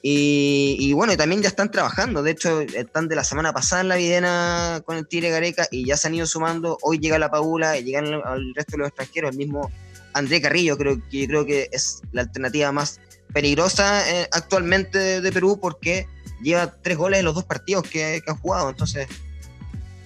[0.06, 2.24] y, bueno, también ya están trabajando.
[2.24, 5.86] De hecho, están de la semana pasada en la Videna con el Tigre Gareca y
[5.86, 6.78] ya se han ido sumando.
[6.82, 9.32] Hoy llega la Paula y llegan al resto de los extranjeros.
[9.32, 9.72] El mismo
[10.14, 13.00] André Carrillo, creo que, creo que es la alternativa más
[13.34, 16.06] peligrosa eh, actualmente de, Perú porque
[16.42, 18.70] lleva tres goles en los dos partidos que, que han jugado.
[18.70, 19.08] Entonces,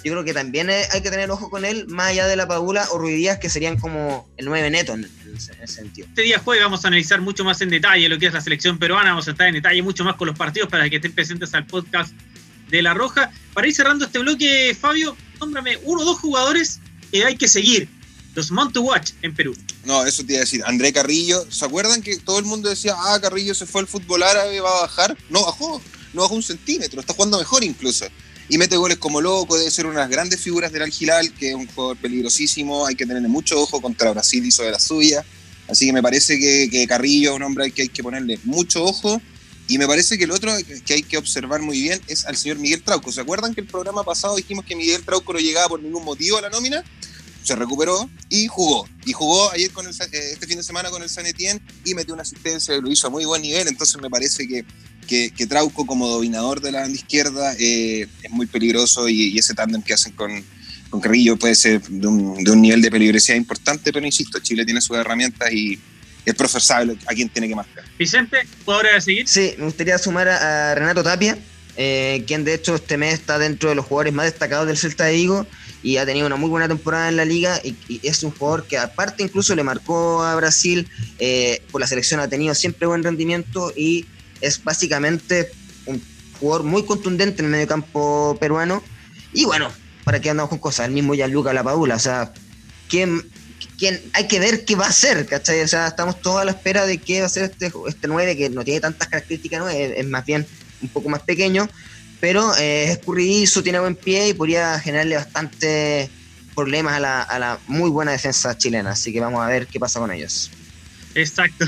[0.03, 2.87] yo creo que también hay que tener ojo con él, más allá de la Padula
[2.91, 6.07] o Ruidías, que serían como el 9 neto en, ese, sentido.
[6.07, 8.77] Este día jueves vamos a analizar mucho más en detalle lo que es la selección
[8.77, 11.53] peruana, vamos a estar en detalle mucho más con los partidos para que estén presentes
[11.53, 12.13] al podcast
[12.69, 13.31] de La Roja.
[13.53, 16.79] Para ir cerrando este bloque, Fabio, nómbrame uno o dos jugadores
[17.11, 17.89] que hay que seguir,
[18.35, 19.55] los Mount to Watch en Perú.
[19.83, 20.61] No, eso te iba a decir.
[20.65, 24.21] André Carrillo, ¿se acuerdan que todo el mundo decía, ah, Carrillo se fue al fútbol
[24.21, 25.17] árabe, va a bajar?
[25.29, 25.81] No bajó,
[26.13, 28.05] no bajó un centímetro, está jugando mejor incluso
[28.49, 31.49] y mete goles como loco, debe ser una de las grandes figuras del Al que
[31.49, 35.25] es un jugador peligrosísimo, hay que tenerle mucho ojo, contra Brasil hizo de la suya,
[35.67, 39.21] así que me parece que, Carrillo es un hombre que hay que ponerle mucho ojo,
[39.69, 40.51] y me parece que el otro
[40.85, 43.11] que hay que observar muy bien es al señor Miguel Trauco.
[43.11, 46.37] ¿Se acuerdan que el programa pasado dijimos que Miguel Trauco no llegaba por ningún motivo
[46.37, 46.85] a la nómina?
[47.43, 48.87] Se recuperó y jugó.
[49.05, 51.95] Y jugó ayer con el, eh, este fin de semana con el San Etienne y
[51.95, 53.67] metió una asistencia lo hizo a muy buen nivel.
[53.67, 54.63] Entonces me parece que
[55.07, 59.81] que, Trauco como dominador de la banda izquierda eh, es muy peligroso y, ese tándem
[59.81, 60.43] que hacen con,
[60.89, 64.65] con Carrillo puede ser de un, de un, nivel de peligrosidad importante, pero insisto, Chile
[64.65, 65.79] tiene sus herramientas y
[66.25, 67.85] es profesable a quien tiene que marcar.
[67.97, 69.27] Vicente, ¿puedo ahora seguir?
[69.27, 71.37] Sí, me gustaría sumar a, Renato Tapia,
[71.77, 75.05] eh, quien de hecho este mes está dentro de los jugadores más destacados del Celta
[75.05, 75.47] de Vigo
[75.83, 78.77] y ha tenido una muy buena temporada en la liga y, es un jugador que
[78.77, 80.89] aparte incluso le marcó a Brasil,
[81.19, 84.05] eh, por la selección ha tenido siempre buen rendimiento y
[84.41, 85.51] es básicamente
[85.85, 86.01] un
[86.39, 88.83] jugador muy contundente en el medio campo peruano.
[89.33, 89.71] Y bueno,
[90.03, 92.31] para que andamos con cosas, el mismo Gianluca Lapadula, o sea,
[92.89, 93.23] ¿quién,
[93.77, 95.61] quién, hay que ver qué va a hacer, ¿cachai?
[95.61, 98.37] O sea, estamos todos a la espera de qué va a ser este, este 9,
[98.37, 99.69] que no tiene tantas características, ¿no?
[99.69, 100.45] es, más bien
[100.81, 101.67] un poco más pequeño,
[102.19, 106.09] pero eh, es escurridizo, tiene buen pie y podría generarle bastante
[106.55, 109.79] problemas a la, a la muy buena defensa chilena, así que vamos a ver qué
[109.79, 110.51] pasa con ellos.
[111.15, 111.65] Exacto.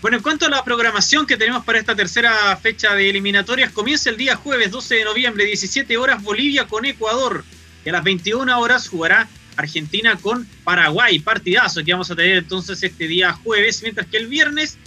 [0.00, 4.08] Bueno, en cuanto a la programación que tenemos para esta tercera fecha de eliminatorias, comienza
[4.08, 7.44] el día jueves 12 de noviembre, 17 horas, Bolivia con Ecuador.
[7.84, 11.18] Y a las 21 horas jugará Argentina con Paraguay.
[11.18, 14.78] Partidazo que vamos a tener entonces este día jueves, mientras que el viernes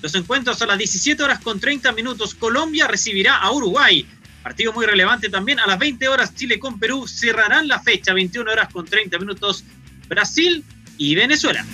[0.00, 2.34] los encuentros a las 17 horas con 30 minutos.
[2.34, 4.06] Colombia recibirá a Uruguay.
[4.42, 5.60] Partido muy relevante también.
[5.60, 8.14] A las 20 horas Chile con Perú cerrarán la fecha.
[8.14, 9.64] 21 horas con 30 minutos
[10.08, 10.64] Brasil
[10.96, 11.64] y Venezuela.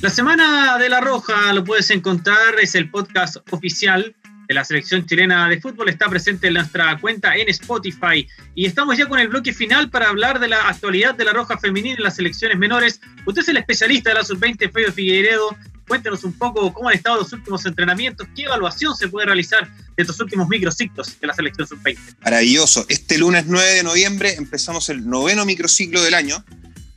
[0.00, 4.14] La Semana de la Roja lo puedes encontrar, es el podcast oficial
[4.46, 8.96] de la selección chilena de fútbol, está presente en nuestra cuenta en Spotify y estamos
[8.96, 12.04] ya con el bloque final para hablar de la actualidad de la Roja femenina en
[12.04, 13.00] las selecciones menores.
[13.26, 15.56] Usted es el especialista de la sub-20, Feo Figueiredo.
[15.88, 20.02] Cuéntenos un poco cómo han estado los últimos entrenamientos, qué evaluación se puede realizar de
[20.02, 21.98] estos últimos microciclos de la selección sub-20.
[22.22, 22.86] Maravilloso.
[22.88, 26.44] Este lunes 9 de noviembre empezamos el noveno microciclo del año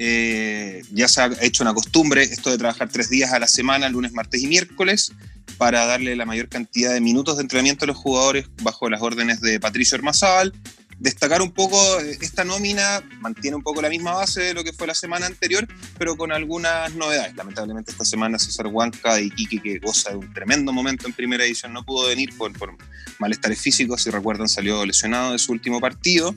[0.03, 3.87] eh, ya se ha hecho una costumbre esto de trabajar tres días a la semana,
[3.87, 5.11] lunes, martes y miércoles,
[5.59, 9.41] para darle la mayor cantidad de minutos de entrenamiento a los jugadores bajo las órdenes
[9.41, 10.53] de Patricio Hermazábal.
[10.97, 14.73] Destacar un poco eh, esta nómina, mantiene un poco la misma base de lo que
[14.73, 15.67] fue la semana anterior,
[15.99, 17.35] pero con algunas novedades.
[17.35, 21.45] Lamentablemente esta semana César Huanca y Quique, que goza de un tremendo momento en primera
[21.45, 22.75] edición, no pudo venir por, por
[23.19, 24.01] malestares físicos.
[24.01, 26.33] Si recuerdan, salió lesionado de su último partido.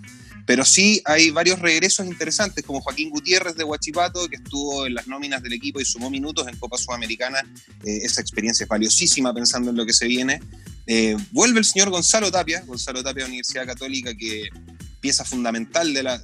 [0.46, 5.06] Pero sí hay varios regresos interesantes, como Joaquín Gutiérrez de Huachipato, que estuvo en las
[5.06, 7.40] nóminas del equipo y sumó minutos en Copa Sudamericana.
[7.82, 10.40] Eh, esa experiencia es valiosísima pensando en lo que se viene.
[10.86, 14.48] Eh, vuelve el señor Gonzalo Tapia, Gonzalo Tapia de Universidad Católica, que
[15.00, 16.22] pieza fundamental de la,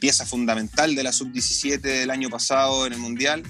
[0.00, 3.42] pieza fundamental de la sub-17 del año pasado en el Mundial.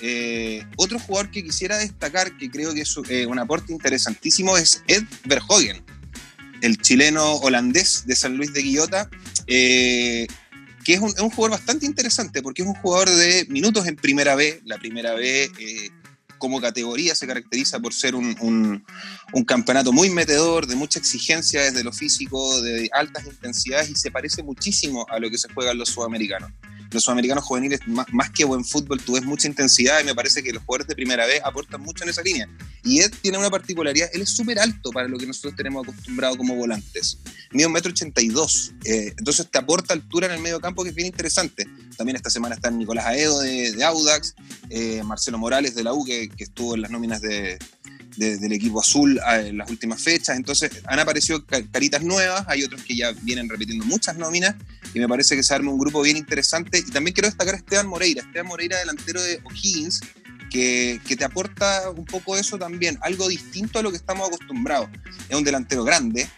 [0.00, 5.02] Eh, otro jugador que quisiera destacar, que creo que es un aporte interesantísimo, es Ed
[5.24, 5.85] Verhoeven
[6.60, 9.10] el chileno holandés de San Luis de Guillota,
[9.46, 10.26] eh,
[10.84, 14.60] que es un, jugador bastante interesante porque es un jugador de minutos en primera B.
[14.64, 15.90] La primera B eh,
[16.38, 18.36] como categoría se caracteriza por ser un,
[19.32, 24.10] un, campeonato muy metedor, de mucha exigencia desde lo físico, de altas intensidades y se
[24.10, 26.50] parece muchísimo a lo que se juega en los sudamericanos
[26.90, 30.52] los sudamericanos juveniles, más, que buen fútbol, tú ves mucha intensidad y me parece que
[30.52, 32.48] los jugadores de primera vez aportan mucho en esa línea.
[32.86, 36.36] Y Ed tiene una particularidad, él es súper alto para lo que nosotros tenemos acostumbrado
[36.36, 37.18] como volantes.
[37.50, 40.84] Mide un metro ochenta y dos, eh, entonces te aporta altura en el medio campo
[40.84, 41.66] que es bien interesante.
[41.96, 44.34] También esta semana está Nicolás Aedo de, Audax,
[44.70, 47.58] eh, Marcelo Morales de la U, que estuvo en las nóminas de,
[48.16, 50.36] del equipo azul en las últimas fechas.
[50.36, 54.54] Entonces han aparecido caritas nuevas, hay otros que ya vienen repitiendo muchas nóminas
[54.94, 56.78] y me parece que se arma un grupo bien interesante.
[56.78, 60.00] Y también quiero destacar a Esteban Moreira, Esteban Moreira delantero de O'Higgins,
[60.56, 64.88] que, te aporta un poco eso también, algo distinto a lo que estamos acostumbrados.
[65.28, 66.28] Es un delantero grande,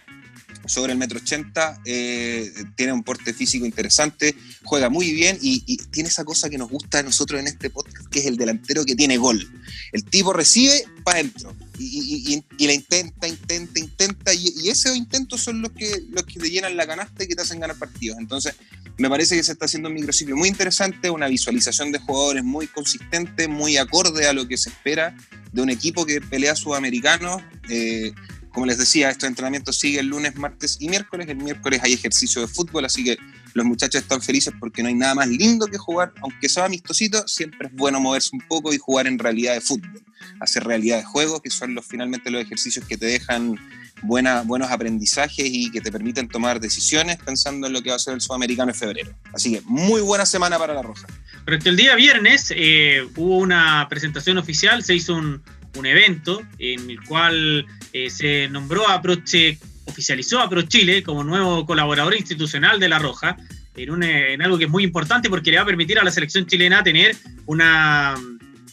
[0.68, 6.08] sobre el metro ochenta, eh, tiene un porte físico interesante, juega muy bien y, tiene
[6.08, 8.94] esa cosa que nos gusta a nosotros en este podcast, que es el delantero que
[8.94, 9.48] tiene gol.
[9.92, 15.72] El tipo recibe para adentro y, la intenta, intenta, intenta y, esos intentos son los
[15.72, 18.18] que, los que te llenan la canasta y que te hacen ganar partidos.
[18.18, 18.54] Entonces,
[18.98, 22.66] me parece que se está haciendo un microciclo muy interesante, una visualización de jugadores muy
[22.66, 25.16] consistente, muy acorde a lo que se espera
[25.52, 27.40] de un equipo que pelea sudamericanos.
[27.70, 28.12] Eh,
[28.58, 31.28] como les decía, estos entrenamientos siguen lunes, martes y miércoles.
[31.28, 33.16] El miércoles hay ejercicio de fútbol, así que
[33.54, 37.22] los muchachos están felices porque no hay nada más lindo que jugar, aunque sea amistosito,
[37.28, 40.02] siempre es bueno moverse un poco y jugar en realidad de fútbol,
[40.40, 43.54] hacer realidad de juego, que son los, finalmente los ejercicios que te dejan
[44.02, 48.00] buena, buenos aprendizajes y que te permiten tomar decisiones pensando en lo que va a
[48.00, 49.14] ser el sudamericano en febrero.
[49.32, 51.06] Así que muy buena semana para la Roja.
[51.44, 55.44] Pero el día viernes eh, hubo una presentación oficial, se hizo un,
[55.78, 61.64] un evento en el cual eh, se nombró a Proche, oficializó a ProChile como nuevo
[61.64, 63.36] colaborador institucional de La Roja,
[63.76, 66.46] en, en, algo que es muy importante porque le va a permitir a la selección
[66.46, 67.14] chilena tener
[67.46, 68.16] una,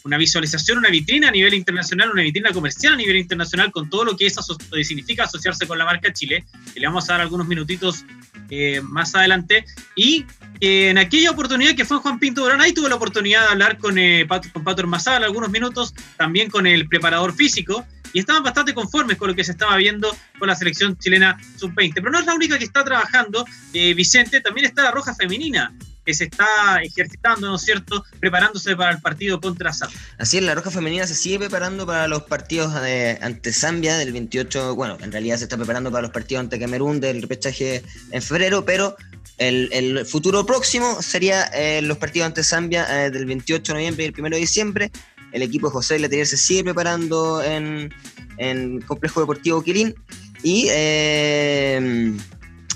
[0.06, 4.06] una visualización, una vitrina a nivel internacional, una vitrina comercial a nivel internacional con todo
[4.06, 4.42] lo que eso
[4.84, 6.46] significa asociarse con la marca Chile.
[6.76, 8.06] Y le vamos a dar algunos minutitos
[8.52, 9.66] eh, más adelante.
[9.96, 10.24] Y
[10.60, 13.98] en aquella oportunidad que fue Juan Pinto Durán, ahí tuve la oportunidad de hablar con,
[13.98, 19.18] eh, Pato, con Pato algunos minutos, también con el preparador físico, y estaban bastante conformes
[19.18, 21.96] con lo que se estaba viendo con la selección chilena sub-20.
[21.96, 25.74] Pero no es la única que está trabajando, eh, Vicente, también está la Roja Femenina,
[26.06, 29.98] que se está ejercitando, ¿no es cierto?, preparándose para el partido contra Zambia.
[30.18, 34.14] Así es, la Roja Femenina se sigue preparando para los partidos de, ante Zambia del
[34.14, 38.22] 28, bueno, en realidad se está preparando para los partidos ante Camerún del repechaje en
[38.22, 38.96] febrero, pero
[39.38, 44.08] el, futuro próximo sería eh, los partidos ante Zambia eh, del 28 de noviembre y
[44.08, 44.92] el 1 de diciembre.
[45.32, 47.94] El equipo de José Letelier se sigue preparando en,
[48.38, 49.96] en Complejo Deportivo Quirín
[50.44, 50.68] y...
[50.70, 52.14] Eh,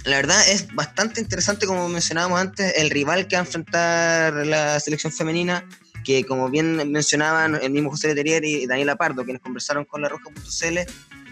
[0.06, 4.80] la verdad es bastante interesante, como mencionábamos antes, el rival que va a enfrentar la
[4.80, 5.66] selección femenina,
[6.04, 10.10] que como bien mencionaban el mismo José Leterier y Daniela Pardo, quienes conversaron con la
[10.10, 10.78] Roja.cl,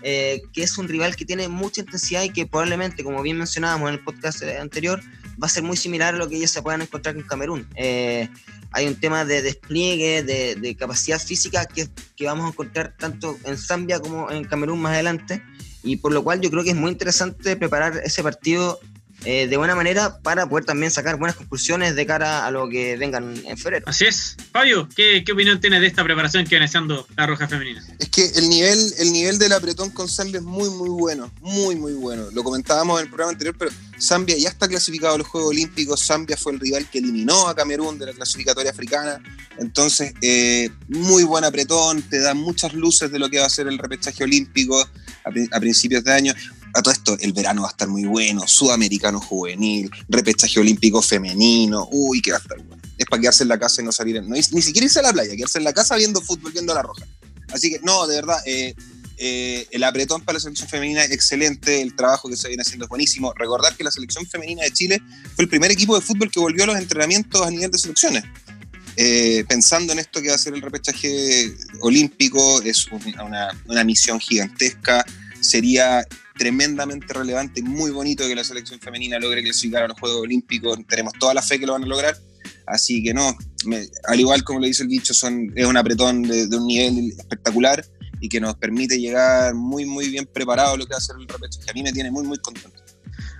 [0.03, 3.89] eh, que es un rival que tiene mucha intensidad y que probablemente, como bien mencionábamos
[3.89, 5.01] en el podcast anterior,
[5.41, 7.67] va a ser muy similar a lo que ellos se puedan encontrar con Camerún.
[7.75, 8.29] Eh,
[8.71, 13.57] hay un tema de despliegue, de, capacidad física que, que, vamos a encontrar tanto en
[13.57, 15.41] Zambia como en Camerún más adelante
[15.83, 18.79] y por lo cual yo creo que es muy interesante preparar ese partido
[19.25, 22.97] eh, de buena manera para poder también sacar buenas conclusiones de cara a lo que
[22.97, 23.85] vengan en febrero.
[23.87, 24.37] Así es.
[24.51, 27.83] Fabio, ¿qué, opinión tienes de esta preparación que viene siendo la Roja Femenina?
[27.99, 31.31] Es que el nivel, el nivel del apretón con Zambia es muy, muy bueno.
[31.41, 32.29] Muy, muy bueno.
[32.31, 36.05] Lo comentábamos en el programa anterior, pero Zambia ya está clasificado a los Juegos Olímpicos.
[36.05, 39.19] Zambia fue el rival que eliminó a Camerún de la clasificatoria africana.
[39.57, 43.67] Entonces, eh, muy buen apretón, te da muchas luces de lo que va a ser
[43.67, 44.87] el repechaje olímpico a,
[45.51, 46.33] a principios de año
[46.77, 51.87] a todo esto, el verano va a estar muy bueno, sudamericano juvenil, repechaje olímpico femenino,
[51.91, 52.81] uy, que va a estar bueno.
[52.97, 55.35] Es para quedarse en la casa y no salir, ni siquiera irse a la playa,
[55.35, 57.05] quedarse en la casa viendo fútbol, viendo la roja.
[57.51, 58.75] Así que, no, de verdad, eh,
[59.17, 62.85] eh, el apretón para la selección femenina es excelente, el trabajo que se viene haciendo
[62.85, 63.33] es buenísimo.
[63.33, 65.01] Recordar que la selección femenina de Chile
[65.35, 68.23] fue el primer equipo de fútbol que volvió a los entrenamientos a nivel de selecciones.
[68.95, 74.19] Eh, pensando en esto que va a ser el repechaje olímpico, es una, una misión
[74.19, 75.05] gigantesca.
[75.39, 76.05] Sería
[76.37, 80.77] tremendamente relevante muy bonito que la selección femenina logre clasificar a los Juegos Olímpicos.
[80.87, 82.17] Tenemos toda la fe que lo van a lograr.
[82.65, 83.35] Así que no,
[84.07, 87.85] al igual como lo dice el bicho, son, es un apretón de, un nivel espectacular
[88.19, 91.27] y que nos permite llegar muy, muy bien preparado lo que va a ser el
[91.27, 91.69] repechaje.
[91.69, 92.87] A mí me tiene muy, muy contento.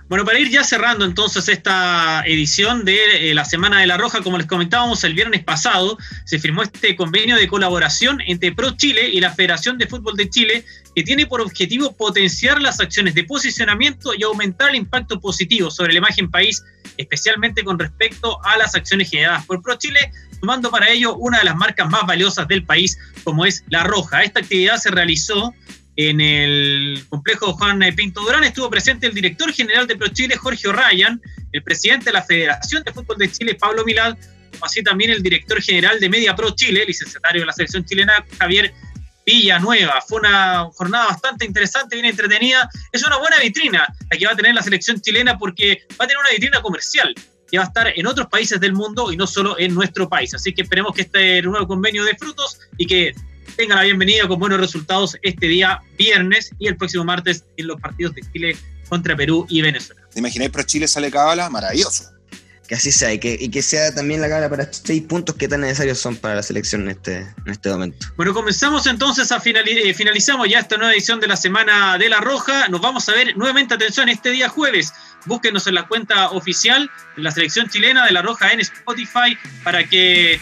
[0.08, 4.22] Bueno, para ir ya cerrando entonces esta edición de eh, la Semana de la Roja,
[4.22, 9.10] como les comentábamos el viernes pasado, se firmó este convenio de colaboración entre Pro Chile
[9.10, 10.64] y la Federación de Fútbol de Chile,
[10.98, 15.92] que tiene por objetivo potenciar las acciones de posicionamiento y aumentar el impacto positivo sobre
[15.92, 16.64] la imagen país,
[16.96, 21.44] especialmente con respecto a las acciones generadas por Pro Chile, tomando para ello una de
[21.44, 24.24] las marcas más valiosas del país, como es La Roja.
[24.24, 25.54] Esta actividad se realizó
[25.94, 31.22] en el complejo Juan Pinto Durán estuvo presente el director general de ProChile, Jorge O'Ryan,
[31.52, 34.16] el presidente de la Federación de Fútbol de Chile, Pablo Milad,
[34.60, 38.74] así también el director general de Media Pro Chile, licenciatario de la selección chilena, Javier
[39.28, 40.00] Villanueva.
[40.00, 42.66] Fue una jornada bastante interesante, bien entretenida.
[42.90, 46.08] Es una buena vitrina la que va a tener la selección chilena porque va a
[46.08, 47.14] tener una vitrina comercial
[47.50, 50.32] que va a estar en otros países del mundo y no solo en nuestro país.
[50.32, 53.14] Así que esperemos que este nuevo convenio de frutos y que
[53.56, 57.78] tengan la bienvenida con buenos resultados este día viernes y el próximo martes en los
[57.78, 58.56] partidos de Chile
[58.88, 60.00] contra Perú y Venezuela.
[60.10, 61.50] ¿Te imagináis pro Chile sale cábala?
[61.50, 62.17] Maravilloso.
[62.68, 65.34] Que así sea y que, y que sea también la cábala para estos seis puntos
[65.36, 68.06] que tan necesarios son para la selección en este, en este momento.
[68.16, 72.10] Bueno, comenzamos entonces a finalizar, eh, finalizamos ya esta nueva edición de la Semana de
[72.10, 72.68] la Roja.
[72.68, 74.92] Nos vamos a ver nuevamente, atención, este día jueves.
[75.24, 79.84] Búsquenos en la cuenta oficial de la selección chilena de la Roja en Spotify para
[79.84, 80.40] que eh,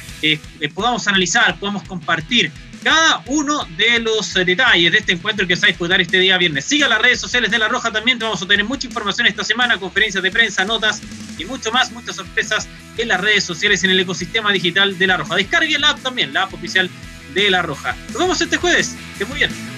[0.60, 2.50] eh, podamos analizar, podamos compartir
[2.87, 6.38] cada uno de los detalles de este encuentro que se va a disputar este día
[6.38, 6.66] viernes.
[6.66, 9.77] Siga las redes sociales de La Roja también, vamos a tener mucha información esta semana,
[9.77, 11.03] conferencias de prensa, notas
[11.37, 15.16] y mucho más, muchas sorpresas en las redes sociales, en el ecosistema digital de La
[15.16, 15.35] Roja.
[15.35, 16.88] Descargue la app también, la app oficial
[17.35, 17.96] de La Roja.
[18.12, 19.75] Nos vemos este jueves, que muy bien.